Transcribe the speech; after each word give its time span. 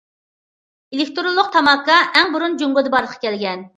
ئېلېكتىرونلۇق 0.95 1.51
تاماكا 1.57 1.99
ئەڭ 2.09 2.33
بۇرۇن 2.37 2.57
جۇڭگودا 2.63 2.95
بارلىققا 2.97 3.21
كەلگەن. 3.29 3.67